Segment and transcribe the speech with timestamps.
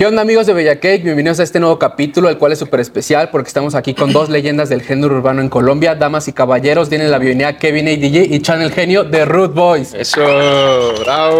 [0.00, 1.02] ¿Qué onda amigos de Bella Cake?
[1.02, 4.30] Bienvenidos a este nuevo capítulo, el cual es súper especial porque estamos aquí con dos
[4.30, 5.94] leyendas del género urbano en Colombia.
[5.94, 9.92] Damas y caballeros, tienen la bienvenida Kevin ADJ y Chan el genio de Root Boys.
[9.92, 10.22] Eso,
[11.04, 11.38] bravo.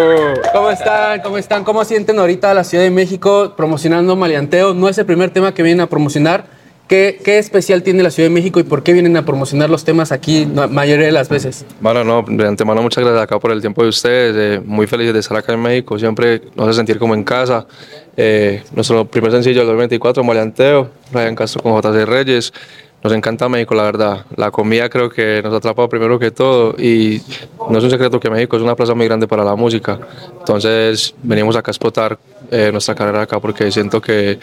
[0.52, 1.22] ¿Cómo están?
[1.22, 1.64] ¿Cómo están?
[1.64, 4.74] ¿Cómo sienten ahorita la Ciudad de México promocionando Maleanteo?
[4.74, 6.44] No es el primer tema que vienen a promocionar.
[6.86, 9.84] ¿Qué, ¿Qué, especial tiene la Ciudad de México y por qué vienen a promocionar los
[9.84, 11.64] temas aquí la mayoría de las veces?
[11.80, 14.34] Bueno, no, de antemano muchas gracias acá por el tiempo de ustedes.
[14.36, 15.98] Eh, muy feliz de estar acá en México.
[15.98, 17.64] Siempre nos hace sentir como en casa.
[18.16, 22.52] Eh, nuestro primer sencillo del 2024, Maleanteo, Ryan Castro con JC Reyes.
[23.02, 24.26] Nos encanta México, la verdad.
[24.36, 27.22] La comida creo que nos ha atrapado primero que todo y
[27.70, 29.98] no es un secreto que México es una plaza muy grande para la música.
[30.38, 32.18] Entonces venimos acá a explotar
[32.50, 34.38] eh, nuestra carrera acá porque siento que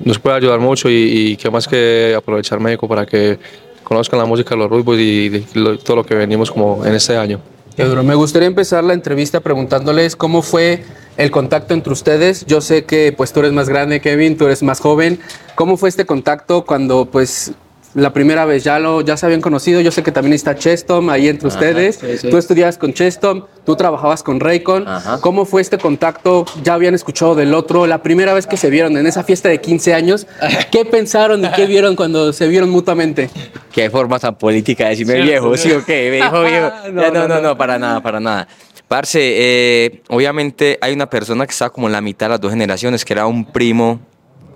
[0.00, 3.38] nos puede ayudar mucho y, y qué más que aprovechar México para que
[3.84, 7.16] conozcan la música de los Rubos y, y todo lo que venimos como en este
[7.16, 7.40] año.
[7.78, 10.82] Pedro, me gustaría empezar la entrevista preguntándoles cómo fue
[11.16, 12.44] el contacto entre ustedes.
[12.44, 15.20] Yo sé que pues tú eres más grande, Kevin, tú eres más joven.
[15.54, 17.52] ¿Cómo fue este contacto cuando pues
[17.94, 19.80] la primera vez ya, lo, ya se habían conocido.
[19.80, 21.96] Yo sé que también está Chestom ahí entre Ajá, ustedes.
[21.96, 22.30] Sí, sí.
[22.30, 24.86] Tú estudiabas con Chestom, tú trabajabas con Raycon.
[24.86, 25.20] Ajá.
[25.20, 26.44] ¿Cómo fue este contacto?
[26.62, 27.86] ¿Ya habían escuchado del otro?
[27.86, 30.26] La primera vez que se vieron en esa fiesta de 15 años,
[30.70, 33.30] ¿qué pensaron y qué vieron cuando se vieron mutuamente?
[33.72, 36.10] Qué forma tan política de decirme viejo, ¿sí o qué?
[36.10, 36.70] Me dijo viejo.
[36.92, 38.48] no, no, no, no, para nada, para nada.
[38.86, 42.50] Parce, eh, obviamente hay una persona que está como en la mitad de las dos
[42.50, 44.00] generaciones, que era un primo,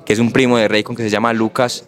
[0.07, 1.87] que es un primo de Raycon, que se llama Lucas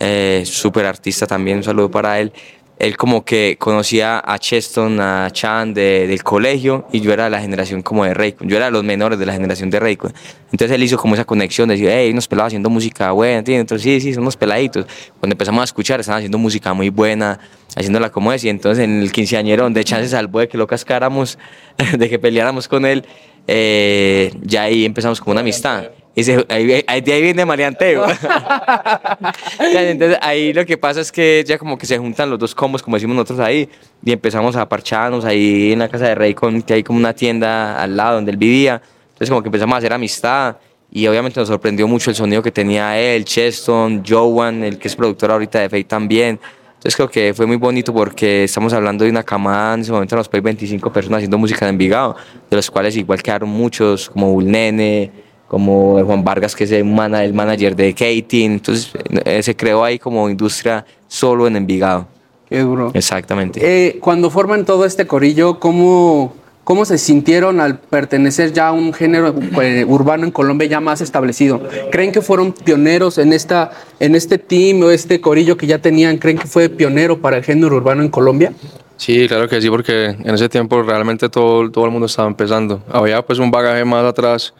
[0.00, 2.32] eh, súper artista también, un saludo para él.
[2.78, 7.30] Él como que conocía a Cheston, a Chan de, del colegio y yo era de
[7.30, 10.14] la generación como de Raycon, yo era de los menores de la generación de Raycon.
[10.52, 13.62] Entonces él hizo como esa conexión, decía, hey, nos pelados haciendo música buena, ¿entiendes?
[13.62, 14.86] Entonces sí, sí, son unos peladitos.
[15.18, 17.40] Cuando empezamos a escuchar, estaban haciendo música muy buena,
[17.74, 20.68] haciéndola como es y entonces en el quinceañero donde Chan se salvó de que lo
[20.68, 21.36] cascáramos,
[21.98, 23.04] de que peleáramos con él,
[23.48, 25.90] eh, ya ahí empezamos como una amistad.
[26.18, 28.04] Y se, ahí, ahí, de ahí viene Marianteo.
[29.60, 32.82] Entonces ahí lo que pasa es que ya como que se juntan los dos combos,
[32.82, 33.68] como decimos nosotros ahí,
[34.04, 37.12] y empezamos a parcharnos ahí en la casa de Rey, con, que hay como una
[37.12, 38.82] tienda al lado donde él vivía.
[39.10, 40.56] Entonces como que empezamos a hacer amistad
[40.90, 44.96] y obviamente nos sorprendió mucho el sonido que tenía él, Cheston, Joan, el que es
[44.96, 46.40] productor ahorita de Fate también.
[46.66, 50.16] Entonces creo que fue muy bonito porque estamos hablando de una camada, en ese momento
[50.16, 52.16] nos fue 25 personas haciendo música en Envigado,
[52.50, 57.24] de los cuales igual quedaron muchos, como Bulnene, como Juan Vargas, que es el, mana,
[57.24, 58.44] el manager de Katie.
[58.44, 58.92] Entonces
[59.24, 62.06] eh, se creó ahí como industria solo en Envigado.
[62.48, 62.90] Qué duro.
[62.94, 63.60] Exactamente.
[63.62, 68.92] Eh, cuando forman todo este corillo, ¿cómo, ¿cómo se sintieron al pertenecer ya a un
[68.92, 71.60] género eh, urbano en Colombia ya más establecido?
[71.90, 76.18] ¿Creen que fueron pioneros en, esta, en este team o este corillo que ya tenían?
[76.18, 78.52] ¿Creen que fue pionero para el género urbano en Colombia?
[78.96, 82.82] Sí, claro que sí, porque en ese tiempo realmente todo, todo el mundo estaba empezando.
[82.90, 84.54] Había pues un bagaje más atrás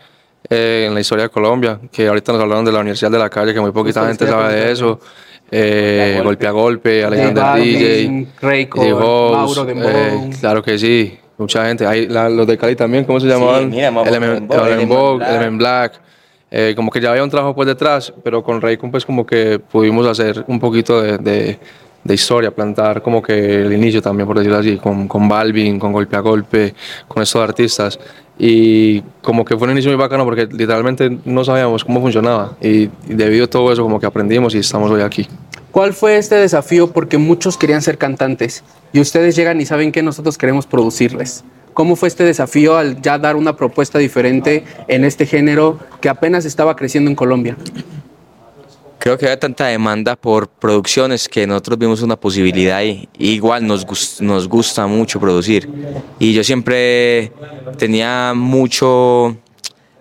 [0.48, 3.28] eh, en la historia de Colombia, que ahorita nos hablaron de la Universidad de la
[3.28, 5.00] Calle, que muy poquita gente sabe de eso.
[5.50, 11.86] Eh, golpe a golpe, Alexander DJ, Rayco, Mauro de eh, Claro que sí, mucha gente.
[11.86, 13.72] Hay la, los de Cali también, ¿cómo se llamaban?
[13.72, 16.00] Sí, Element, Element Black.
[16.50, 19.58] Eh, como que ya había un trabajo pues detrás, pero con Raycon pues como que
[19.58, 21.58] pudimos hacer un poquito de, de,
[22.02, 25.92] de, historia, plantar como que el inicio también, por decirlo así, con, con Balvin, con
[25.92, 26.74] Golpe a Golpe,
[27.06, 27.98] con estos artistas
[28.38, 32.88] y como que fue un inicio muy bacano porque literalmente no sabíamos cómo funcionaba y,
[33.06, 35.26] debido a todo eso como que aprendimos y estamos hoy aquí.
[35.72, 36.92] ¿Cuál fue este desafío?
[36.92, 41.44] Porque muchos querían ser cantantes y ustedes llegan y saben que nosotros queremos producirles.
[41.74, 46.44] ¿Cómo fue este desafío al ya dar una propuesta diferente en este género que apenas
[46.44, 47.56] estaba creciendo en Colombia?
[49.08, 53.86] Creo que había tanta demanda por producciones que nosotros vimos una posibilidad y igual nos,
[53.86, 55.66] gust, nos gusta mucho producir.
[56.18, 57.32] Y yo siempre
[57.78, 59.34] tenía mucho,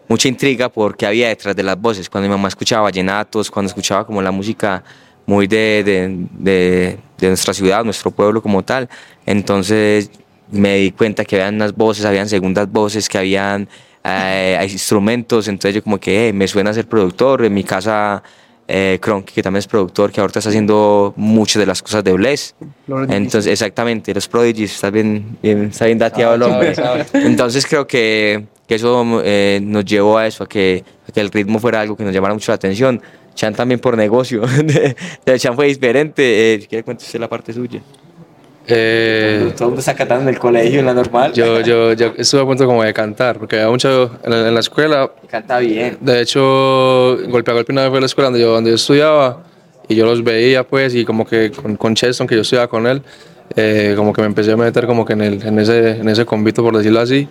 [0.09, 2.09] mucha intriga por qué había detrás de las voces.
[2.09, 4.83] Cuando mi mamá escuchaba vallenatos, cuando escuchaba como la música
[5.25, 8.89] muy de, de, de, de nuestra ciudad, nuestro pueblo como tal,
[9.25, 10.11] entonces
[10.51, 13.69] me di cuenta que habían unas voces, habían segundas voces, que habían
[14.03, 18.21] eh, instrumentos, entonces yo como que me suena a ser productor, en mi casa
[18.67, 22.11] eh, Kronk, que también es productor, que ahorita está haciendo muchas de las cosas de
[22.13, 22.55] Bless.
[23.09, 26.73] Entonces, exactamente, los Prodigies, está bien, bien, está bien dateado el hombre.
[27.13, 31.31] Entonces creo que, que eso eh, nos llevó a eso, a que, a que el
[31.31, 33.01] ritmo fuera algo que nos llamara mucho la atención.
[33.35, 34.41] Chan también por negocio,
[35.37, 36.55] Chan fue diferente.
[36.55, 37.81] Eh, si quiere cuente usted la parte suya.
[38.67, 41.31] Eh, Todo mundo está cantando en el colegio, en la normal.
[41.33, 44.53] Yo, yo, yo estuve a punto como de cantar, porque había mucho en la, en
[44.53, 45.09] la escuela.
[45.29, 45.97] Canta bien.
[46.01, 48.75] De hecho, golpe a golpe una vez fue a la escuela donde yo, donde yo
[48.75, 49.43] estudiaba
[49.87, 52.85] y yo los veía, pues, y como que con, con Cheston, que yo estudiaba con
[52.87, 53.01] él,
[53.55, 56.25] eh, como que me empecé a meter como que en, el, en, ese, en ese
[56.25, 57.27] convito, por decirlo así,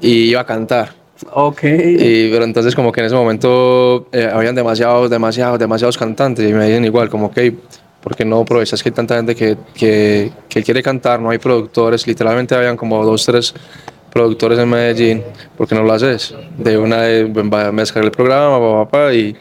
[0.00, 0.92] y iba a cantar.
[1.32, 1.64] Ok.
[1.64, 6.52] Y, pero entonces como que en ese momento eh, habían demasiados, demasiados, demasiados cantantes y
[6.52, 7.54] me dicen igual, como que,
[8.06, 12.06] ¿por qué no aprovechas que hay tanta gente que, que, quiere cantar, no hay productores?
[12.06, 13.52] Literalmente habían como dos, tres
[14.12, 15.24] productores en Medellín,
[15.56, 16.32] ¿por qué no lo haces?
[16.56, 19.34] De una vez me descargué el programa, papá, y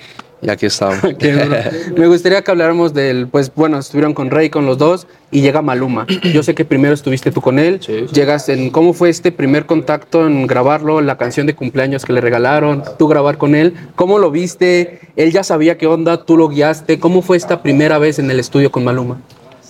[0.45, 0.99] y aquí estamos.
[1.97, 5.61] Me gustaría que habláramos del, pues bueno, estuvieron con Rey, con los dos, y llega
[5.61, 6.05] Maluma.
[6.33, 7.79] Yo sé que primero estuviste tú con él,
[8.11, 12.21] llegas en, ¿cómo fue este primer contacto en grabarlo, la canción de cumpleaños que le
[12.21, 13.73] regalaron, tú grabar con él?
[13.95, 14.99] ¿Cómo lo viste?
[15.15, 16.23] ¿Él ya sabía qué onda?
[16.23, 16.99] ¿Tú lo guiaste?
[16.99, 19.21] ¿Cómo fue esta primera vez en el estudio con Maluma?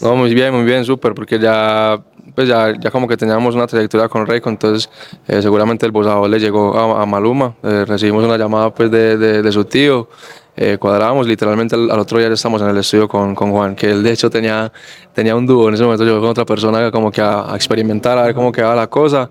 [0.01, 2.01] No, muy bien, muy bien, súper, porque ya
[2.36, 4.89] pues ya, ya como que teníamos una trayectoria con Rey, entonces
[5.25, 9.42] eh, seguramente el bozador le llegó a, Maluma, eh, recibimos una llamada pues de, de,
[9.42, 10.10] de su tío,
[10.57, 13.92] eh, cuadrábamos, literalmente al, otro día ya estamos en el estudio con, con, Juan, que
[13.92, 14.72] él de hecho tenía,
[15.13, 18.24] tenía un dúo, en ese momento llegó con otra persona como que a, experimentar, a
[18.24, 19.30] ver cómo quedaba la cosa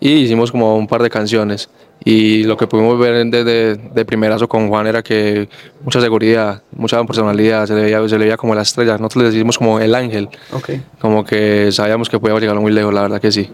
[0.00, 1.68] y hicimos como un par de canciones
[2.04, 5.48] y lo que pudimos ver de, de, de, primerazo con Juan era que
[5.82, 9.30] mucha seguridad, mucha personalidad, se le veía, se le veía como la estrella, nosotros le
[9.30, 10.82] decimos como el ángel, okay.
[10.98, 13.50] como que sabíamos que podíamos llegar muy lejos, la verdad que sí.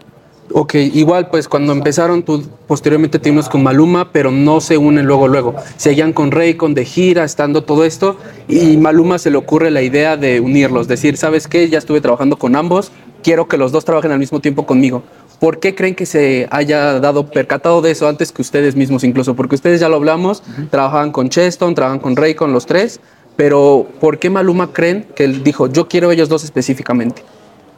[0.52, 5.06] Ok, igual pues cuando empezaron, tú posteriormente te unes con Maluma, pero no se unen
[5.06, 5.54] luego, luego.
[5.76, 8.16] Seguían con Rey, con de gira, estando todo esto,
[8.48, 11.68] y Maluma se le ocurre la idea de unirlos, decir, ¿sabes qué?
[11.68, 12.90] Ya estuve trabajando con ambos,
[13.22, 15.04] quiero que los dos trabajen al mismo tiempo conmigo.
[15.38, 19.36] ¿Por qué creen que se haya dado percatado de eso antes que ustedes mismos incluso?
[19.36, 23.00] Porque ustedes ya lo hablamos, trabajaban con Cheston, trabajan con Rey, con los tres,
[23.36, 27.22] pero ¿por qué Maluma creen que él dijo, yo quiero ellos dos específicamente?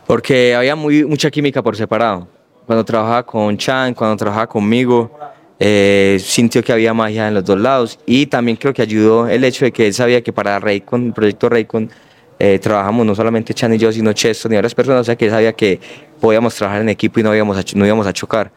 [0.07, 2.29] Porque había muy, mucha química por separado
[2.67, 5.11] cuando trabajaba con Chan, cuando trabajaba conmigo,
[5.59, 9.45] eh, sintió que había magia en los dos lados y también creo que ayudó el
[9.45, 11.91] hecho de que él sabía que para Raycon, el proyecto Raycon,
[12.39, 15.27] eh, trabajamos no solamente Chan y yo, sino Cheston y varias personas, o sea que
[15.27, 15.79] él sabía que
[16.21, 18.51] podíamos trabajar en equipo y no íbamos a, no íbamos a chocar.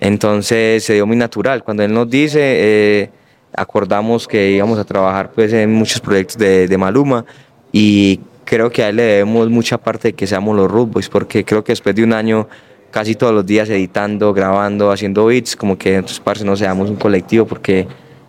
[0.00, 1.64] Entonces se dio muy natural.
[1.64, 3.10] Cuando él nos dice, eh,
[3.52, 7.24] acordamos que íbamos a trabajar pues, en muchos proyectos de, de Maluma
[7.72, 11.08] y creo que a él le debemos mucha parte de que seamos los Root Boys,
[11.08, 12.48] porque creo que después de un año
[12.90, 16.96] casi todos los días editando, grabando, haciendo beats, como que entonces parce no seamos un
[16.96, 17.86] colectivo porque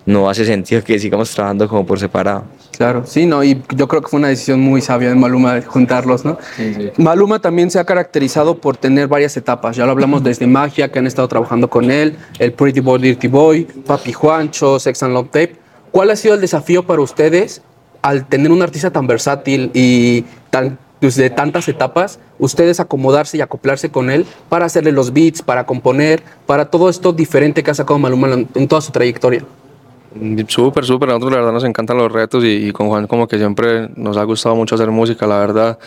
[0.08, 2.46] no hace sentido que sigamos trabajando como por separado.
[2.78, 6.24] Claro, sí, no, y yo creo que fue una decisión muy sabia de Maluma juntarlos,
[6.24, 6.38] ¿no?
[6.56, 6.92] Sí, sí.
[6.98, 11.00] Maluma también se ha caracterizado por tener varias etapas, ya lo hablamos desde Magia, que
[11.00, 15.28] han estado trabajando con él, el Pretty Boy Dirty Boy, Papi Juancho, Sex and Love
[15.28, 15.56] Tape.
[15.92, 17.62] ¿Cuál ha sido el desafío para ustedes
[18.02, 23.90] al tener un artista tan versátil y tan de tantas etapas, ustedes acomodarse y acoplarse
[23.90, 28.00] con él para hacerle los beats, para componer, para todo esto diferente que ha sacado
[28.00, 29.44] Maluma en toda su trayectoria.
[30.48, 31.10] Súper, súper.
[31.10, 33.90] A nosotros la verdad nos encantan los retos y, y, con Juan como que siempre
[33.96, 35.80] nos ha gustado mucho hacer música, la verdad.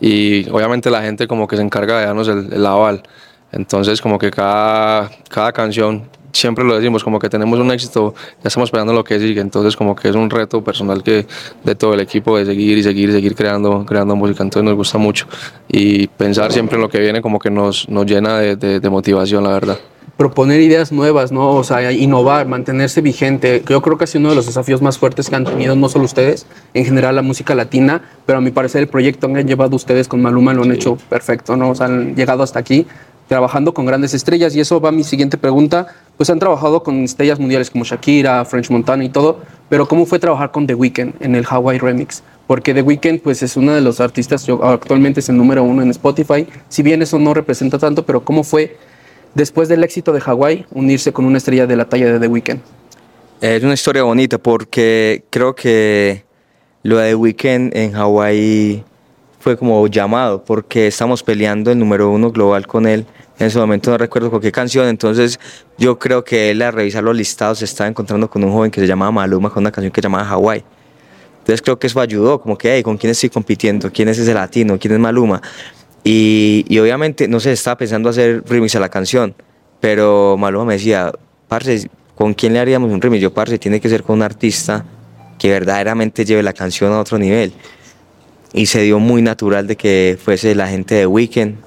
[0.00, 3.02] Y obviamente la gente como que se encarga de darnos el, el aval.
[3.52, 8.48] Entonces como que cada, cada canción siempre lo decimos, como que tenemos un éxito, ya
[8.48, 11.26] estamos esperando lo que sigue, entonces como que es un reto personal que
[11.62, 14.74] de todo el equipo de seguir y seguir y seguir creando, creando música, entonces nos
[14.74, 15.26] gusta mucho
[15.68, 18.90] y pensar siempre en lo que viene como que nos, nos llena de, de, de
[18.90, 19.78] motivación, la verdad
[20.16, 21.56] proponer ideas nuevas, ¿no?
[21.56, 23.62] O sea, innovar, mantenerse vigente.
[23.68, 25.88] Yo creo que ha sido uno de los desafíos más fuertes que han tenido no
[25.88, 29.48] solo ustedes, en general la música latina, pero a mi parecer el proyecto que han
[29.48, 31.70] llevado ustedes con Maluma lo han hecho perfecto, ¿no?
[31.70, 32.86] O sea, han llegado hasta aquí
[33.28, 37.02] trabajando con grandes estrellas y eso va a mi siguiente pregunta pues han trabajado con
[37.02, 41.14] estrellas mundiales como Shakira, French Montana y todo, pero ¿cómo fue trabajar con The Weeknd
[41.20, 42.22] en el Hawaii Remix?
[42.46, 45.90] Porque The Weeknd pues es uno de los artistas, actualmente es el número uno en
[45.90, 48.76] Spotify, si bien eso no representa tanto, pero ¿cómo fue
[49.34, 52.60] después del éxito de Hawaii unirse con una estrella de la talla de The Weeknd?
[53.40, 56.24] Es una historia bonita porque creo que
[56.82, 58.84] lo de The Weeknd en Hawaii
[59.44, 63.04] fue como llamado porque estamos peleando el número uno global con él
[63.38, 65.38] en ese momento no recuerdo con qué canción, entonces
[65.76, 68.80] yo creo que él al revisar los listados se estaba encontrando con un joven que
[68.80, 70.64] se llamaba Maluma con una canción que se llamaba Hawaii.
[71.40, 73.90] Entonces creo que eso ayudó, como que, hey, ¿con quién estoy compitiendo?
[73.92, 74.78] ¿Quién es ese latino?
[74.78, 75.42] ¿Quién es Maluma?
[76.04, 79.34] Y, y obviamente, no sé, estaba pensando hacer remix a la canción,
[79.78, 81.12] pero Maluma me decía,
[81.48, 83.20] parce, ¿con quién le haríamos un remix?
[83.20, 84.86] Yo, parce, tiene que ser con un artista
[85.38, 87.52] que verdaderamente lleve la canción a otro nivel.
[88.54, 91.58] Y se dio muy natural de que fuese la gente de Weekend,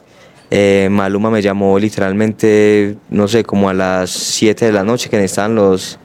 [0.49, 5.17] eh, Maluma me llamó literalmente, no sé, como a las 7 de la noche que
[5.17, 5.99] necesitaban los,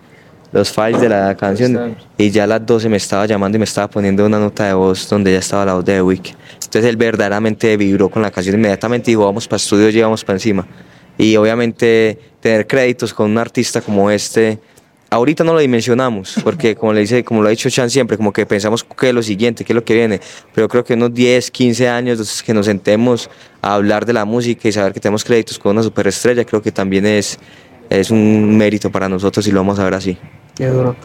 [0.51, 3.65] los files de la canción y ya a las 12 me estaba llamando y me
[3.65, 6.35] estaba poniendo una nota de voz donde ya estaba la voz de The Week.
[6.55, 10.67] Entonces él verdaderamente vibró con la canción inmediatamente dijo, vamos para estudio, llevamos para encima.
[11.17, 14.59] Y obviamente tener créditos con un artista como este
[15.13, 18.33] ahorita no lo dimensionamos, porque como le dice, como lo ha dicho Chan siempre, como
[18.33, 20.21] que pensamos qué es lo siguiente, qué es lo que viene,
[20.55, 23.29] pero creo que unos 10, 15 años que nos sentemos
[23.61, 26.73] a hablar de la música y saber que tenemos créditos con una superestrella, creo que
[26.73, 27.39] también es,
[27.91, 30.17] es un mérito para nosotros y lo vamos a ver así.
[30.55, 30.97] Qué duro.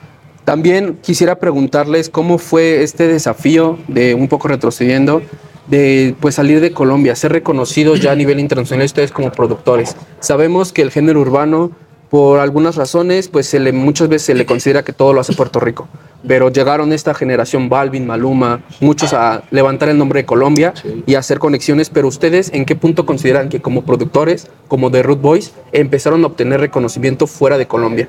[0.45, 5.21] También quisiera preguntarles cómo fue este desafío de un poco retrocediendo
[5.67, 9.97] de pues salir de Colombia, ser reconocidos ya a nivel internacional ustedes como productores.
[10.21, 11.71] Sabemos que el género urbano
[12.09, 15.33] por algunas razones pues se le, muchas veces se le considera que todo lo hace
[15.33, 15.87] Puerto Rico,
[16.27, 20.73] pero llegaron esta generación Balvin, Maluma, muchos a levantar el nombre de Colombia
[21.05, 25.03] y a hacer conexiones, pero ustedes en qué punto consideran que como productores, como The
[25.03, 28.07] Root Boys, empezaron a obtener reconocimiento fuera de Colombia?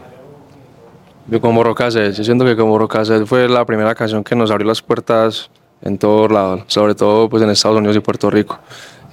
[1.31, 4.67] Yo como Rocasel, yo siento que como Rocasel fue la primera canción que nos abrió
[4.67, 5.51] las puertas
[5.83, 8.59] en todos lados, sobre todo pues en Estados Unidos y Puerto Rico.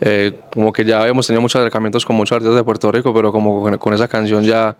[0.01, 3.31] Eh, como que ya habíamos tenido muchos acercamientos con muchos artistas de Puerto Rico, pero
[3.31, 4.75] como con, con esa canción ya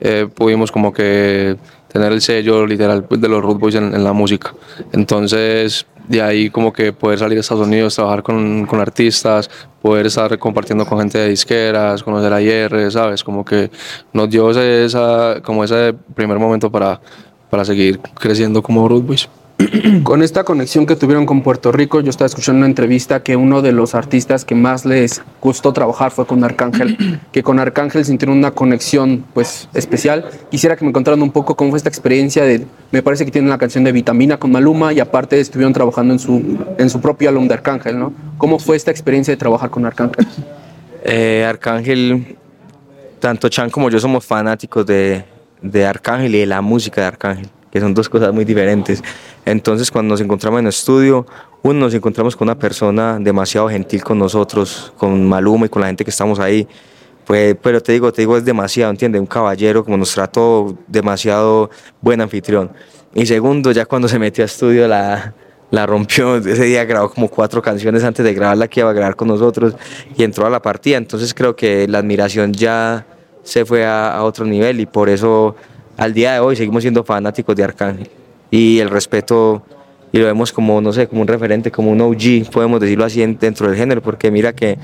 [0.00, 1.56] eh, pudimos como que
[1.88, 4.54] tener el sello literal pues, de los Root Boys en, en, la música.
[4.92, 9.48] Entonces, de ahí como que poder salir a Estados Unidos, trabajar con, con, artistas,
[9.80, 13.22] poder estar compartiendo con gente de disqueras, conocer a IR, ¿sabes?
[13.22, 13.70] Como que
[14.12, 17.00] nos dio ese, esa, como ese primer momento para,
[17.48, 19.28] para seguir creciendo como Root Boys.
[20.02, 23.62] con esta conexión que tuvieron con Puerto Rico, yo estaba escuchando una entrevista que uno
[23.62, 28.38] de los artistas que más les gustó trabajar fue con Arcángel, que con Arcángel sintieron
[28.38, 30.26] una conexión pues especial.
[30.50, 33.48] Quisiera que me contaran un poco cómo fue esta experiencia de, me parece que tienen
[33.48, 37.28] una canción de Vitamina con Maluma y aparte estuvieron trabajando en su, en su propio
[37.28, 38.12] álbum de Arcángel, ¿no?
[38.38, 40.26] ¿Cómo fue esta experiencia de trabajar con Arcángel?
[41.06, 42.34] Eh, Arcángel,
[43.20, 45.22] tanto Chan como yo somos fanáticos de,
[45.60, 49.02] de Arcángel y de la música de Arcángel que son dos cosas muy diferentes.
[49.44, 51.26] Entonces cuando nos encontramos en el estudio,
[51.64, 55.88] uno nos encontramos con una persona demasiado gentil con nosotros, con Maluma y con la
[55.88, 56.68] gente que estamos ahí.
[57.26, 59.20] Pues, pero te digo, te digo, es demasiado, ¿entiendes?
[59.20, 61.68] Un caballero como nos trató, demasiado
[62.00, 62.70] buen anfitrión.
[63.12, 65.34] Y segundo, ya cuando se metió a estudio la,
[65.72, 68.92] la rompió, ese día grabó como cuatro canciones antes de grabar la que iba a
[68.92, 69.74] grabar con nosotros
[70.16, 70.96] y entró a la partida.
[70.96, 73.04] Entonces creo que la admiración ya
[73.42, 75.56] se fue a, a otro nivel y por eso
[75.96, 78.08] al día de hoy seguimos siendo fanáticos de Arcángel
[78.50, 79.62] y el respeto
[80.12, 83.24] y lo vemos como, no sé, como un referente, como un OG, podemos decirlo así
[83.26, 84.78] dentro del género, porque mira que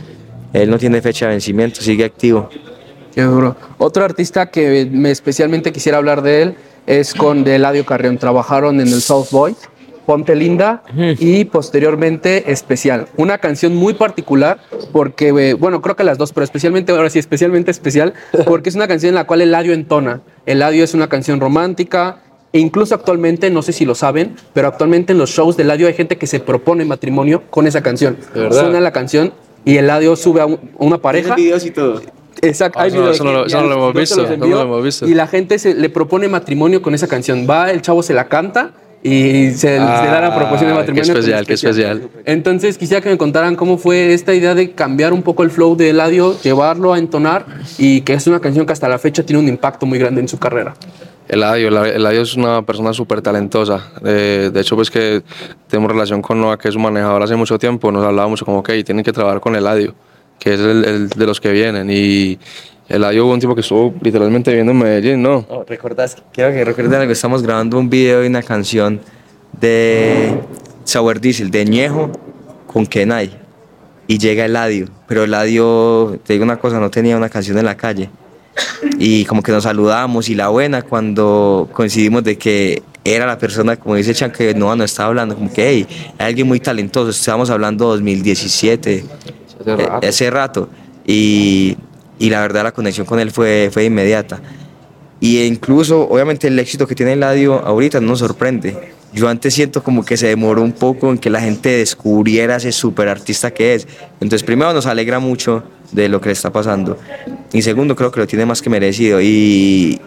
[0.52, 2.48] él no tiene fecha de vencimiento, sigue activo.
[3.14, 3.56] Qué duro.
[3.78, 6.54] Otro artista que me especialmente quisiera hablar de él
[6.86, 8.18] es con Eladio Carrión.
[8.18, 9.54] Trabajaron en el South Boy,
[10.06, 13.06] Ponte Linda y posteriormente Especial.
[13.16, 14.58] Una canción muy particular
[14.92, 18.14] porque, bueno, creo que las dos, pero especialmente, ahora sí, especialmente especial,
[18.46, 20.20] porque es una canción en la cual Eladio entona.
[20.52, 22.18] Eladio es una canción romántica,
[22.52, 25.86] e incluso actualmente, no sé si lo saben, pero actualmente en los shows de Eladio
[25.86, 28.16] hay gente que se propone matrimonio con esa canción.
[28.50, 29.32] Suena la canción
[29.64, 31.34] y Eladio sube a, un, a una pareja.
[31.36, 32.00] Videos y todo.
[32.42, 33.92] Exacto, hay eso no- videos eso no lo- que eso no ya lo hemos yo
[33.94, 35.06] se visto, los no envío, lo hemos visto.
[35.08, 37.46] Y la gente se, le propone matrimonio con esa canción.
[37.48, 41.04] Va, el chavo se la canta y se, se da la proposición de Ah, matrimonio.
[41.04, 42.08] qué especial, qué especial.
[42.26, 45.74] Entonces quisiera que me contaran cómo fue esta idea de cambiar un poco el flow
[45.76, 47.46] de Eladio, llevarlo a entonar
[47.78, 50.28] y que es una canción que hasta la fecha tiene un impacto muy grande en
[50.28, 50.74] su carrera.
[51.28, 53.90] Eladio, Ela- Eladio es una persona súper talentosa.
[54.04, 55.22] Eh, de hecho, pues que
[55.68, 57.92] tenemos relación con Noah, que es un manejador hace mucho tiempo.
[57.92, 59.94] Nos hablaba mucho como que tienen que trabajar con Eladio,
[60.40, 61.88] que es el, el de los que vienen.
[61.88, 62.36] Y
[62.90, 65.46] Eladio hubo un tipo que estuvo literalmente viviendo en Medellín, ¿no?
[65.48, 66.16] Oh, ¿Recordás?
[66.32, 67.12] Quiero que recuerden algo.
[67.12, 69.00] Estamos grabando un video y una canción
[69.60, 70.40] de
[70.82, 72.10] Sour Diesel, de Ñejo
[72.66, 73.30] con Kenai.
[74.08, 74.88] Y llega Eladio.
[75.06, 78.10] Pero Eladio, te digo una cosa, no tenía una canción en la calle.
[78.98, 83.76] Y como que nos saludamos y la buena cuando coincidimos de que era la persona,
[83.76, 85.86] como dice Chan, que no nos estaba hablando, como que, hey,
[86.18, 87.10] hay alguien muy talentoso.
[87.10, 89.04] Estábamos hablando 2017,
[89.60, 90.06] Hace rato.
[90.06, 90.68] eh, ese rato.
[91.06, 91.76] Y,
[92.20, 94.40] y la verdad la conexión con él fue, fue inmediata.
[95.20, 98.92] Y incluso, obviamente, el éxito que tiene Eladio ahorita no nos sorprende.
[99.12, 102.72] Yo antes siento como que se demoró un poco en que la gente descubriera ese
[102.72, 103.88] super artista que es.
[104.20, 106.98] Entonces, primero nos alegra mucho de lo que le está pasando.
[107.52, 109.20] Y segundo, creo que lo tiene más que merecido.
[109.20, 109.98] Y,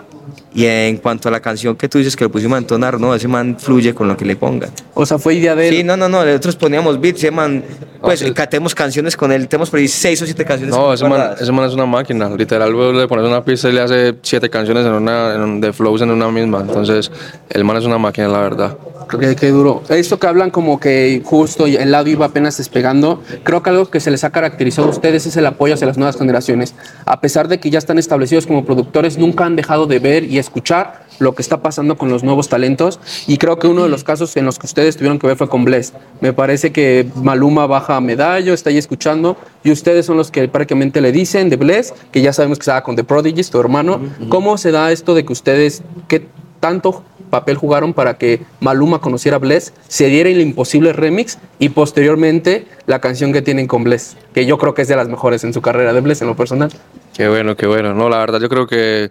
[0.53, 3.13] y en cuanto a la canción que tú dices que lo pusimos a entonar, no,
[3.15, 4.69] ese man fluye con lo que le pongan.
[4.93, 5.75] O sea, fue idea de él.
[5.77, 7.63] Sí, no, no, no, nosotros poníamos beats, ese man,
[8.01, 8.31] pues sí.
[8.31, 10.75] catemos canciones con él, tenemos por ahí seis o siete canciones.
[10.75, 12.29] No, ese man, ese man es una máquina.
[12.29, 15.73] Literal, le pones una pista y le hace siete canciones en una, en un- de
[15.73, 16.61] flows en una misma.
[16.61, 17.11] Entonces,
[17.49, 18.77] el man es una máquina, la verdad.
[19.07, 19.83] Qué, qué duro.
[19.89, 23.99] Esto que hablan como que justo el lado iba apenas despegando, creo que algo que
[23.99, 26.75] se les ha caracterizado a ustedes es el apoyo hacia las nuevas generaciones.
[27.05, 30.37] A pesar de que ya están establecidos como productores, nunca han dejado de ver y
[30.37, 32.99] escuchar lo que está pasando con los nuevos talentos.
[33.27, 35.49] Y creo que uno de los casos en los que ustedes tuvieron que ver fue
[35.49, 35.93] con Bless.
[36.21, 40.47] Me parece que Maluma baja a Medallo, está ahí escuchando, y ustedes son los que
[40.47, 44.01] prácticamente le dicen de Bless, que ya sabemos que estaba con The Prodigies, tu hermano.
[44.29, 46.27] ¿Cómo se da esto de que ustedes, qué
[46.59, 51.69] tanto papel jugaron para que Maluma conociera a Bless, se diera el imposible remix y
[51.69, 55.43] posteriormente la canción que tienen con Bless, que yo creo que es de las mejores
[55.43, 56.71] en su carrera de Bless en lo personal.
[57.15, 57.95] Qué bueno, qué bueno.
[57.95, 59.09] No, la verdad yo creo que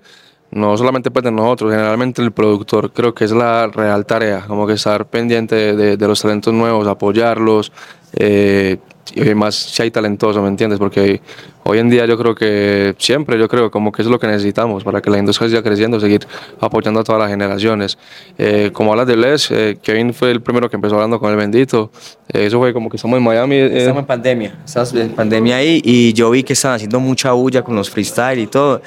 [0.53, 4.69] no solamente pues de nosotros, generalmente el productor creo que es la real tarea, como
[4.69, 7.73] que estar pendiente de, los talentos nuevos, apoyarlos,
[8.15, 8.77] eh,
[9.17, 10.79] y más si hay talentoso, ¿me entiendes?
[10.79, 11.21] Porque
[11.65, 14.85] hoy en día yo creo que siempre, yo creo como que es lo que necesitamos
[14.85, 16.27] para que la industria siga creciendo, seguir
[16.61, 17.99] apoyando a todas las generaciones.
[18.39, 21.37] Eh, como hablas de Les, eh, Kevin fue el primero que empezó hablando con el
[21.37, 21.91] bendito,
[22.33, 23.57] eh, eso fue como que estamos en Miami.
[23.57, 27.33] eh, Estamos en pandemia, estamos en pandemia ahí y yo vi que estaban haciendo mucha
[27.33, 28.83] bulla con los freestyle y todo.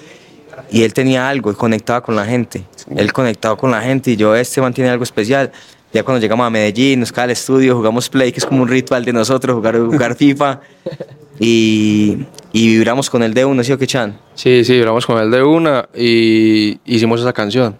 [0.72, 2.64] Y él tenía algo, él conectaba con la gente.
[2.96, 5.52] Él conectaba con la gente y yo, este mantiene algo especial.
[5.94, 8.68] Ya cuando llegamos a Medellín, nos cae al estudio, jugamos Play, que es como un
[8.68, 10.60] ritual de nosotros, jugar, jugar FIFA.
[11.40, 12.18] Y,
[12.54, 14.18] y vibramos con el de uno, ¿sí o qué, Chan?
[14.36, 17.76] Sí, sí, hablamos con él de una y hicimos esa canción.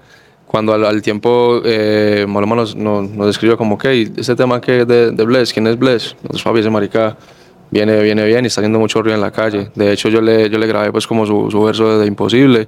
[0.48, 4.82] Cuando al, al tiempo eh, Maluma nos, nos, nos escribió como que este tema que
[4.82, 6.16] es de, de Bless, ¿quién es Bless?
[6.24, 7.18] Nosotros papi ese marica
[7.72, 9.70] viene, viene bien y está haciendo mucho ruido en la calle.
[9.76, 12.68] De hecho yo le, yo le grabé pues como su, su verso de Imposible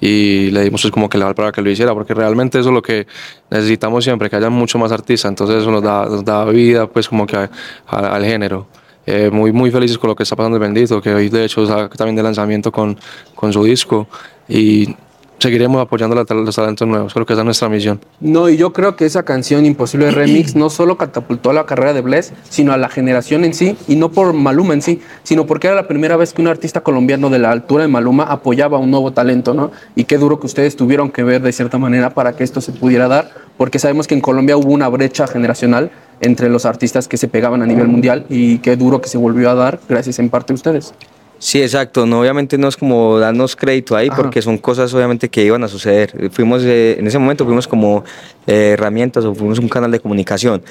[0.00, 2.74] y le dimos pues como que le para que lo hiciera porque realmente eso es
[2.74, 3.06] lo que
[3.50, 7.08] necesitamos siempre, que haya mucho más artistas, entonces eso nos da, nos da vida pues
[7.08, 7.50] como que a-
[7.86, 8.66] a- al género.
[9.06, 11.62] Eh, muy, muy felices con lo que está pasando el Bendito, que hoy de hecho
[11.62, 12.98] está también de lanzamiento con,
[13.36, 14.08] con su disco
[14.48, 14.96] y
[15.38, 18.00] seguiremos apoyando la- los talentos nuevos, creo que esa es nuestra misión.
[18.20, 22.00] No, y yo creo que esa canción Imposible Remix no solo catapultó la carrera de
[22.00, 25.66] Bless, sino a la generación en sí, y no por Maluma en sí, sino porque
[25.68, 28.80] era la primera vez que un artista colombiano de la altura de Maluma apoyaba a
[28.80, 29.70] un nuevo talento, ¿no?
[29.94, 32.72] Y qué duro que ustedes tuvieron que ver de cierta manera para que esto se
[32.72, 37.16] pudiera dar, porque sabemos que en Colombia hubo una brecha generacional entre los artistas que
[37.16, 40.30] se pegaban a nivel mundial y qué duro que se volvió a dar gracias en
[40.30, 40.94] parte a ustedes.
[41.38, 42.06] Sí, exacto.
[42.06, 44.16] No, obviamente no es como darnos crédito ahí, Ajá.
[44.16, 46.30] porque son cosas obviamente que iban a suceder.
[46.32, 48.04] Fuimos, eh, en ese momento fuimos como
[48.46, 50.62] eh, herramientas o fuimos un canal de comunicación.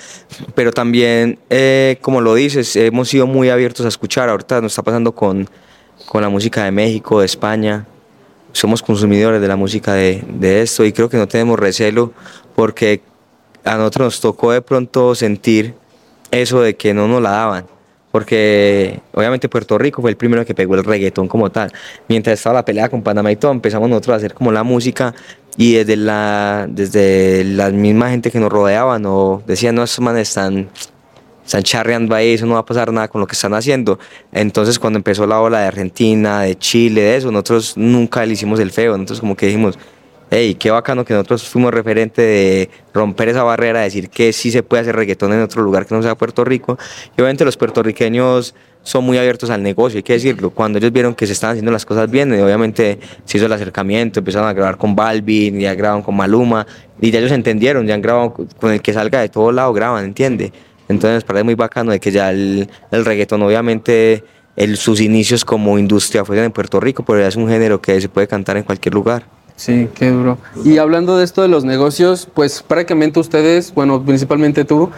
[0.55, 4.29] Pero también, eh, como lo dices, hemos sido muy abiertos a escuchar.
[4.29, 5.47] Ahorita nos está pasando con,
[6.07, 7.85] con la música de México, de España.
[8.51, 12.11] Somos consumidores de la música de, de esto y creo que no tenemos recelo
[12.55, 13.01] porque
[13.65, 15.73] a nosotros nos tocó de pronto sentir
[16.31, 17.65] eso de que no nos la daban.
[18.11, 21.73] Porque obviamente Puerto Rico fue el primero que pegó el reggaetón como tal.
[22.07, 25.13] Mientras estaba la pelea con Panamá y todo, empezamos nosotros a hacer como la música
[25.57, 30.29] y desde la, desde la misma gente que nos rodeaba, no, decían, no, estos manes
[30.29, 30.69] están,
[31.45, 33.99] están charreando ahí, eso no va a pasar nada con lo que están haciendo.
[34.31, 38.61] Entonces cuando empezó la ola de Argentina, de Chile, de eso, nosotros nunca le hicimos
[38.61, 38.93] el feo.
[38.93, 39.77] Nosotros como que dijimos,
[40.31, 44.63] hey, qué bacano que nosotros fuimos referente de romper esa barrera, decir que sí se
[44.63, 46.77] puede hacer reggaetón en otro lugar que no sea Puerto Rico.
[47.17, 50.49] Y obviamente los puertorriqueños son muy abiertos al negocio, hay que decirlo.
[50.51, 54.19] Cuando ellos vieron que se estaban haciendo las cosas bien, obviamente se hizo el acercamiento,
[54.19, 56.67] empezaron a grabar con Balvin, ya grabaron con Maluma,
[57.01, 60.05] y ya ellos entendieron, ya han grabado con- el que salga de todo lado, graban,
[60.05, 60.51] ¿entiende?
[60.87, 64.23] Entonces parece muy bacano de que ya el, el reggaetón, obviamente,
[64.75, 68.07] sus inicios como industria fueron en Puerto Rico, pero ya es un género que se
[68.07, 69.25] puede cantar en cualquier lugar.
[69.55, 70.37] Sí, qué duro.
[70.63, 74.89] Y hablando de esto de los negocios, pues prácticamente ustedes, bueno, principalmente tú,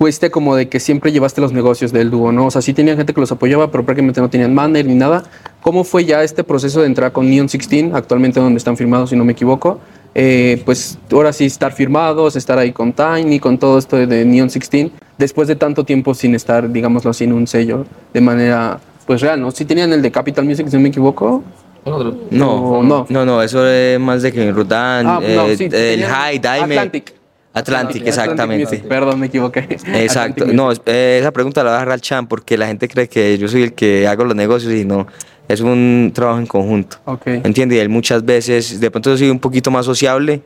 [0.00, 2.46] fuiste como de que siempre llevaste los negocios del dúo, ¿no?
[2.46, 5.24] O sea, sí tenían gente que los apoyaba, pero prácticamente no tenían manager ni nada.
[5.60, 9.16] ¿Cómo fue ya este proceso de entrar con Neon 16, actualmente donde están firmados, si
[9.16, 9.78] no me equivoco?
[10.14, 14.48] Eh, pues ahora sí estar firmados, estar ahí con Tiny, con todo esto de Neon
[14.48, 19.20] 16, después de tanto tiempo sin estar, digámoslo así, en un sello de manera, pues
[19.20, 19.50] real, ¿no?
[19.50, 21.44] Sí tenían el de Capital Music, si no me equivoco.
[21.84, 23.06] No, no.
[23.08, 26.76] no, no, eso es más de que Rudan, Ah, no, eh, sí, el High, Daime.
[26.78, 27.14] Atlantic.
[27.52, 28.78] Atlantic, exactamente.
[28.78, 29.60] Perdón, me equivoqué.
[29.94, 30.44] Exacto.
[30.44, 33.08] Atlantic No, eh, esa pregunta la voy a dejar al Chan porque la gente cree
[33.08, 35.06] que yo soy el que hago los negocios y no.
[35.48, 36.98] Es un trabajo en conjunto.
[37.06, 37.26] Ok.
[37.26, 37.78] ¿Entiendes?
[37.78, 40.42] Y él muchas veces, de pronto soy un poquito más sociable,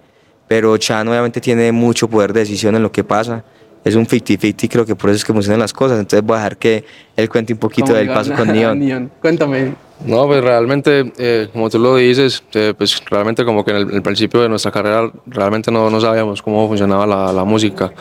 [0.48, 3.44] pero Chan obviamente tiene mucho poder de decisión en lo que pasa.
[3.84, 5.98] Es un 50-50, creo que por eso es que funcionan las cosas.
[5.98, 6.84] Entonces voy a dejar que
[7.16, 9.10] él cuente un poquito ¿Cómo del paso con Neon.
[9.20, 9.74] Cuéntame.
[10.06, 13.90] No, pues realmente, eh, como tú lo dices, eh, pues realmente como que en el,
[13.92, 17.92] el principio de nuestra carrera realmente no, no sabíamos cómo funcionaba la, la música.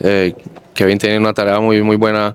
[0.00, 0.34] Eh,
[0.72, 2.34] Kevin tenía una tarea muy, muy buena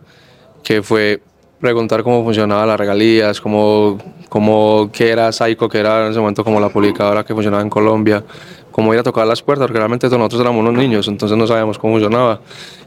[0.63, 1.21] que fue
[1.59, 3.97] preguntar cómo funcionaba las regalías, cómo,
[4.29, 7.69] cómo, qué era Psycho, que era en ese momento como la publicadora que funcionaba en
[7.69, 8.23] Colombia,
[8.71, 11.77] cómo ir a tocar las puertas, porque realmente nosotros éramos unos niños, entonces no sabíamos
[11.77, 12.39] cómo funcionaba.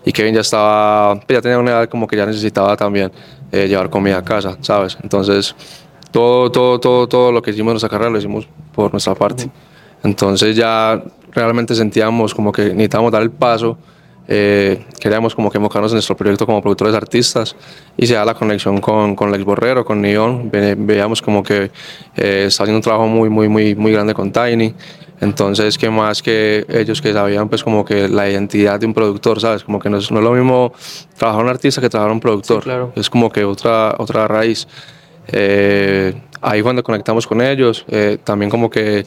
[0.04, 3.12] Y Kevin ya estaba, pues ya tenía una edad como que ya necesitaba también
[3.50, 4.96] eh, llevar comida a casa, ¿sabes?
[5.02, 5.54] Entonces,
[6.10, 9.50] todo, todo, todo, todo lo que hicimos en nuestra carrera lo hicimos por nuestra parte.
[10.04, 11.02] Entonces ya
[11.32, 13.76] realmente sentíamos como que necesitábamos dar el paso,
[14.34, 17.54] eh, queríamos como que enfocarnos en nuestro proyecto como productores artistas
[17.98, 21.70] y se da la conexión con, con Lex Borrero, con Neon, Ve- veíamos como que
[22.16, 24.74] eh, está haciendo un trabajo muy, muy, muy, muy grande con Tiny.
[25.20, 29.38] Entonces, que más que ellos que sabían pues como que la identidad de un productor,
[29.40, 29.62] ¿sabes?
[29.64, 30.72] Como que no es, no es lo mismo
[31.16, 32.62] trabajar un artista que trabajar un productor.
[32.64, 32.92] claro.
[32.96, 34.66] Es como que otra, otra raíz.
[35.28, 39.06] Eh, ahí cuando conectamos con ellos, eh, también como que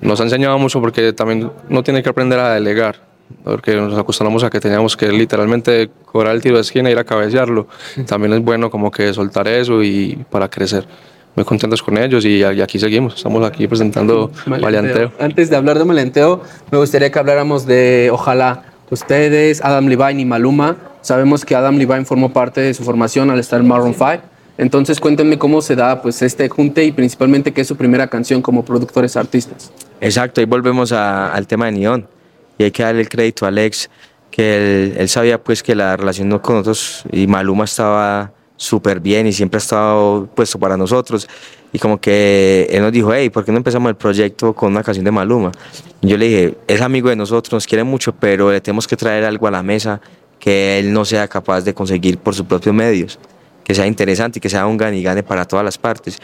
[0.00, 2.96] nos ha enseñado mucho porque también no tiene que aprender a delegar,
[3.42, 6.98] porque nos acostumbramos a que teníamos que literalmente cobrar el tiro de esquina e ir
[6.98, 7.66] a cabecearlo.
[8.06, 10.86] También es bueno como que soltar eso y para crecer.
[11.34, 15.12] Muy contentos con ellos y, aquí seguimos, estamos aquí presentando Maleanteo.
[15.18, 20.24] Antes de hablar de Maleanteo, me gustaría que habláramos de, ojalá, ustedes, Adam Levine y
[20.24, 20.76] Maluma.
[21.00, 24.34] Sabemos que Adam Levine formó parte de su formación al estar en Maroon 5.
[24.56, 28.40] Entonces cuéntenme cómo se da pues este junte y principalmente qué es su primera canción
[28.40, 29.72] como productores artistas.
[30.00, 32.13] Exacto, ahí volvemos al tema de Neon
[32.58, 33.90] y hay que darle el crédito a Alex
[34.30, 39.32] que él, sabía pues que la relación con nosotros y Maluma estaba súper bien y
[39.32, 41.28] siempre ha estado puesto para nosotros
[41.72, 44.82] y como que él nos dijo, hey, ¿por qué no empezamos el proyecto con una
[44.82, 45.52] canción de Maluma?
[46.00, 48.96] Y yo le dije, es amigo de nosotros, nos quiere mucho, pero le tenemos que
[48.96, 50.00] traer algo a la mesa
[50.38, 53.18] que él no sea capaz de conseguir por sus propios medios
[53.64, 56.18] que sea interesante y que sea un gane y gane para todas las partes.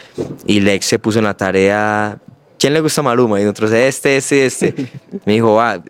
[0.45, 2.19] Y Lex se puso en la tarea,
[2.57, 3.41] ¿quién le gusta Maluma?
[3.41, 4.75] Y nosotros, este, este, este.
[5.25, 5.81] Me dijo, va,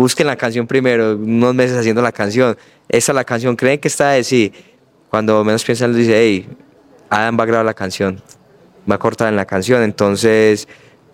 [0.00, 2.56] busquen la canción primero, unos meses haciendo la canción.
[2.88, 4.50] Esa es la canción, ¿creen que está de sí?
[5.10, 6.48] Cuando menos piensan, dice, hey,
[7.10, 8.22] Adam va a grabar la canción,
[8.90, 9.82] va a cortar en la canción.
[9.82, 10.68] Entonces,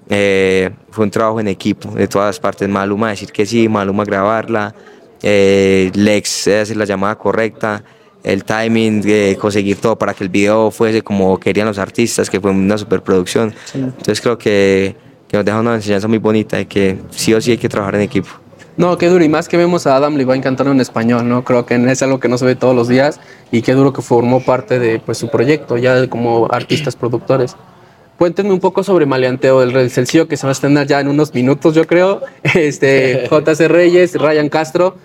[0.09, 2.68] eh, fue un trabajo en equipo de todas las partes.
[2.68, 4.72] Maluma decir que sí, Maluma grabarla,
[5.20, 7.83] eh, Lex hacer la llamada correcta
[8.22, 12.40] el timing, de conseguir todo para que el video fuese como querían los artistas, que
[12.40, 13.55] fue una superproducción.
[13.72, 14.96] Entonces creo que,
[15.29, 17.94] que, nos deja una enseñanza muy bonita de que sí o sí hay que trabajar
[17.94, 18.45] en equipo.
[18.76, 19.24] No, qué duro.
[19.24, 21.44] Y más que vemos a Adam Levine cantando en español, ¿no?
[21.44, 24.02] Creo que es algo que no se ve todos los días y qué duro que
[24.02, 27.56] formó parte de pues, su proyecto, ya como artistas productores.
[28.18, 31.34] Cuéntenme un poco sobre Maleanteo, el sencillo que se va a estrenar ya en unos
[31.34, 32.22] minutos, yo creo.
[32.54, 34.96] Este, JC Reyes, Ryan Castro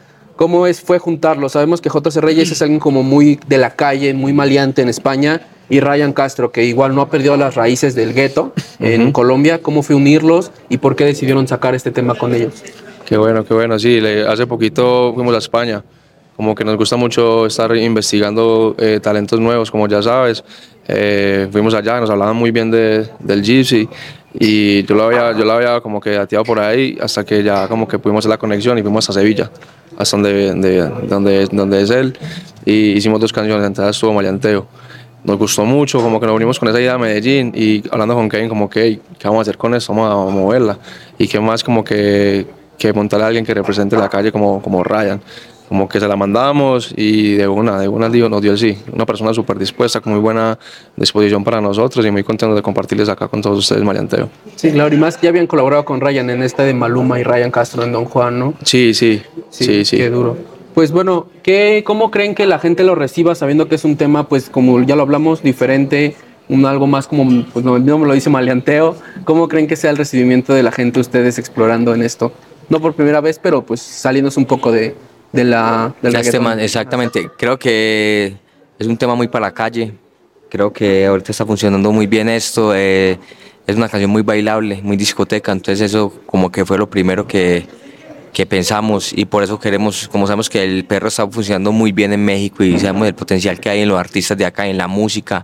[0.41, 1.49] cómo es, fue juntarlo.
[1.49, 2.19] Sabemos que J.C.
[2.19, 6.51] Reyes es alguien como muy de la calle, muy maleante en España, y Ryan Castro,
[6.51, 9.62] que igual no ha perdido las raíces del gueto en Colombia.
[9.62, 12.63] ¿Cómo fue unirlos y por qué decidieron sacar este tema con ellos?
[13.12, 13.78] Qué bueno, qué bueno.
[13.78, 15.84] Sí, hace poquito fuimos a España.
[16.38, 20.41] Como que nos gusta mucho estar investigando eh, talentos nuevos, como ya sabes.
[20.88, 23.89] Eh, fuimos allá, nos hablaban muy bien de, del Gypsy
[24.39, 27.67] y yo lo había, yo lo había como que ateado por ahí hasta que ya
[27.67, 29.52] como que pudimos hacer la conexión y fuimos a Sevilla
[29.97, 32.17] hasta donde, donde, donde es él,
[32.65, 34.67] y hicimos dos canciones, entonces estuvo Maleanteo.
[35.26, 38.30] Nos gustó mucho, como que nos unimos con esa idea de Medellín y hablando con
[38.30, 39.93] Kevin como que, ¿qué vamos a hacer con esto?
[39.93, 40.78] Vamos a moverla.
[41.17, 42.47] Y qué más como que,
[42.82, 45.22] que montar a alguien que represente la calle como, como Ryan
[45.72, 48.78] como que se la mandamos y de una, de una nos dio el sí.
[48.91, 50.60] Una persona súper dispuesta, con muy buena
[50.98, 54.28] disposición para nosotros y muy contento de compartirles acá con todos ustedes Marianteo.
[54.58, 57.52] Sí, claro, y más ya habían colaborado con Ryan en este de Maluma y Ryan
[57.52, 58.54] Castro en Don Juan, ¿no?
[58.63, 59.96] Sí, sí, sí, sí.
[59.96, 60.36] Qué duro.
[60.74, 64.28] Pues bueno, ¿qué, ¿cómo creen que la gente lo reciba sabiendo que es un tema,
[64.28, 66.17] pues como ya lo hablamos, diferente,
[66.50, 68.98] un algo más como, pues no, me lo dice maleanteo?
[69.24, 72.34] ¿Cómo creen que sea el recibimiento de la gente ustedes explorando en esto?
[72.71, 74.95] No por primera vez, pero pues saliéndose un poco de,
[75.34, 78.38] de la, del este exactamente, creo que
[78.79, 79.93] es un tema muy para la calle,
[80.47, 83.19] creo que ahorita está funcionando muy bien esto, eh,
[83.67, 87.67] es una canción muy bailable, muy discoteca, entonces eso como que fue lo primero que,
[88.31, 89.12] que pensamos.
[89.13, 92.63] Y por eso queremos, como sabemos que el perro está funcionando muy bien en México
[92.63, 95.43] y sabemos el potencial que hay en los artistas de acá, en la música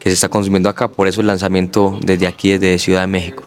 [0.00, 3.44] que se está consumiendo acá, por eso el lanzamiento desde aquí, desde Ciudad de México.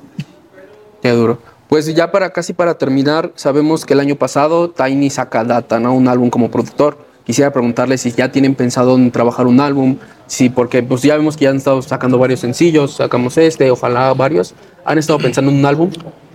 [1.01, 1.56] Qué duro.
[1.69, 5.77] Pues ya para casi para terminar, sabemos que el año pasado Tiny saca Data.
[5.77, 6.97] Un álbum como productor.
[7.25, 11.35] Quisiera preguntarle si ya tienen pensado en trabajar un álbum, sí, porque pues ya vemos
[11.35, 14.53] que ya han estado sacando varios sencillos, sacamos este, ojalá varios.
[14.85, 15.91] ¿Han estado pensando en un álbum?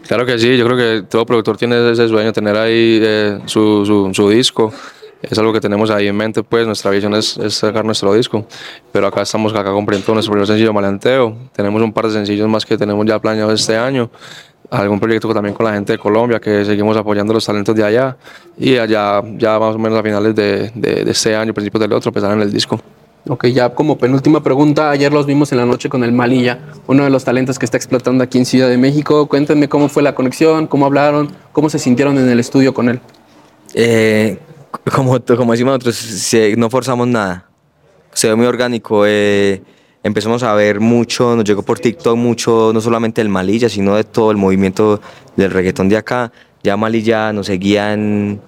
[0.07, 4.13] Claro que sí, yo creo que todo productor tiene ese sueño, tener ahí eh, su,
[4.13, 4.71] su, disco
[5.23, 8.45] es algo que tenemos ahí en mente, pues nuestra visión es, sacar nuestro disco,
[8.91, 12.67] pero acá estamos acá cumpliendo nuestro primer sencillo Malanteo, tenemos un par de sencillos más
[12.67, 14.11] que tenemos ya planeados este año,
[14.73, 18.17] algún proyecto también con la gente de Colombia, que seguimos apoyando los talentos de allá.
[18.59, 22.09] Y allá, ya más o menos a finales de, de, este año, principios del otro,
[22.09, 22.81] empezaron el disco.
[23.29, 26.59] Ok, ya como penúltima pregunta, ayer los vimos en la noche con el Malilla,
[26.89, 29.27] uno de los talentos que está explotando aquí en Ciudad de México.
[29.27, 33.01] Cuéntenme cómo fue la conexión, cómo hablaron, cómo se sintieron en el estudio con él.
[33.75, 34.39] Eh,
[34.91, 37.47] como, como decimos nosotros, no forzamos nada,
[38.13, 39.05] se ve muy orgánico.
[39.07, 39.63] Eh,
[40.03, 44.05] empezamos a ver mucho, nos llegó por TikTok mucho, no solamente el Malilla, sino de
[44.05, 45.01] todo el movimiento
[45.37, 46.33] del reggaetón de acá.
[46.63, 48.41] Ya Malilla nos seguía en,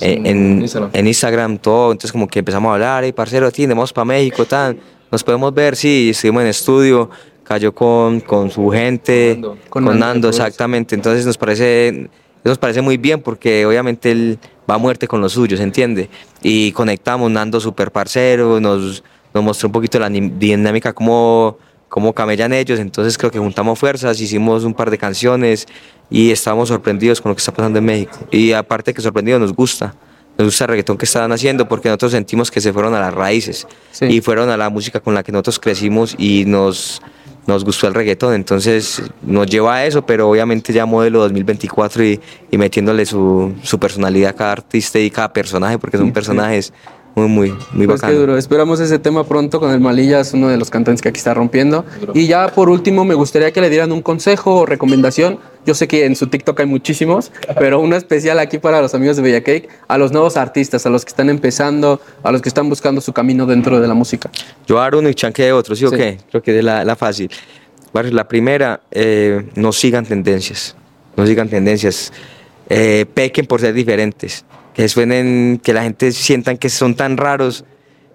[0.00, 1.58] en, Instagram.
[1.58, 4.78] todo, entonces como que empezamos a hablar, hey, parcero, vamos para México, tan,
[5.10, 7.10] nos podemos ver, sí, estuvimos en estudio,
[7.44, 12.08] cayó con, con su gente, con Nando, exactamente, entonces nos parece,
[12.44, 16.08] nos parece muy bien porque obviamente él va a muerte con los suyos, ¿entiende?
[16.42, 19.02] Y conectamos, Nando super parcero, nos
[19.34, 24.20] nos mostró un poquito la dinámica, cómo, cómo camellan ellos, entonces creo que juntamos fuerzas,
[24.20, 25.66] hicimos un par de canciones
[26.10, 28.18] y estábamos sorprendidos con lo que está pasando en México.
[28.30, 29.94] Y aparte que sorprendidos nos gusta,
[30.38, 33.14] nos gusta el reggaetón que estaban haciendo porque nosotros sentimos que se fueron a las
[33.14, 33.66] raíces
[34.00, 37.02] y fueron a la música con la que nosotros crecimos y nos,
[37.46, 42.20] nos gustó el reggaetón, entonces nos lleva a eso, pero obviamente ya modelo 2024 y,
[42.50, 46.72] y metiéndole su, su personalidad a cada artista y cada personaje porque son personajes
[47.14, 48.36] muy, muy, muy pues qué duro.
[48.36, 51.84] Esperamos ese tema pronto con el Malillas, uno de los cantantes que aquí está rompiendo.
[52.14, 55.38] Y ya por último, me gustaría que le dieran un consejo o recomendación.
[55.66, 59.16] Yo sé que en su TikTok hay muchísimos, pero uno especial aquí para los amigos
[59.16, 62.48] de Bella Cake, a los nuevos artistas, a los que están empezando, a los que
[62.48, 64.30] están buscando su camino dentro de la música.
[64.66, 66.18] Yo haré uno y chanque de otro, ¿sí, o qué?
[66.30, 67.30] Creo que es la, la fácil.
[67.92, 70.76] La primera, eh, no sigan tendencias,
[71.16, 72.12] no sigan tendencias,
[72.68, 77.64] eh, pequen por ser diferentes que suenen, que la gente sientan que son tan raros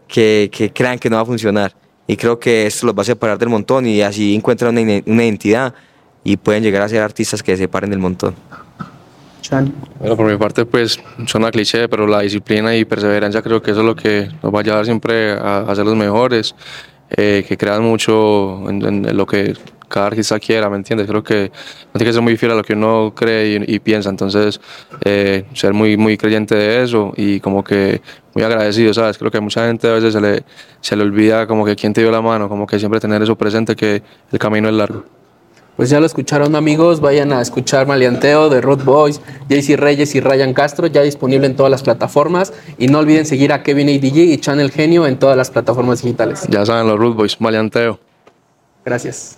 [0.07, 1.73] que, que crean que no va a funcionar.
[2.07, 5.23] Y creo que esto los va a separar del montón y así encuentran una, una
[5.23, 5.73] identidad
[6.23, 8.35] y pueden llegar a ser artistas que se separen del montón.
[9.99, 13.81] Bueno, por mi parte, pues suena cliché, pero la disciplina y perseverancia creo que eso
[13.81, 16.55] es lo que nos va a llevar siempre a, a ser los mejores,
[17.11, 19.53] eh, que crean mucho en, en, lo que
[19.87, 21.07] cada artista quiera, ¿me entiendes?
[21.07, 21.51] Creo que
[21.93, 24.59] tiene que ser muy fiel a lo que uno cree y, y piensa, entonces
[25.03, 28.01] eh, ser muy, muy creyente de eso y como que
[28.33, 29.17] muy agradecido, ¿sabes?
[29.17, 30.43] Creo que a mucha gente a veces se le,
[30.81, 33.35] se le olvida como que quién te dio la mano, como que siempre tener eso
[33.35, 35.03] presente, que el camino es largo.
[35.75, 39.19] Pues ya lo escucharon amigos, vayan a escuchar Malianteo de Road Boys,
[39.49, 42.53] JC Reyes y Ryan Castro, ya disponible en todas las plataformas.
[42.77, 46.45] Y no olviden seguir a Kevin ADG y Channel Genio en todas las plataformas digitales.
[46.49, 47.99] Ya saben los Road Boys, Malianteo.
[48.85, 49.37] Gracias.